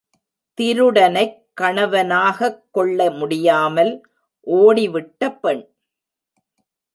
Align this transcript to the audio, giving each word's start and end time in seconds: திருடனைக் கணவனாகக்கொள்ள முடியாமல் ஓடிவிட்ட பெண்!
திருடனைக் 0.57 1.35
கணவனாகக்கொள்ள 1.61 3.09
முடியாமல் 3.11 3.93
ஓடிவிட்ட 4.47 5.31
பெண்! 5.41 5.63